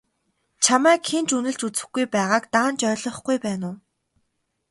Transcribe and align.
Чамайг 0.63 1.01
хэн 1.09 1.23
ч 1.27 1.29
үнэлж 1.37 1.61
үзэхгүй 1.67 2.05
байгааг 2.13 2.43
даанч 2.53 2.79
ойлгохгүй 2.91 3.37
байна 3.45 3.65
уу? 3.71 3.77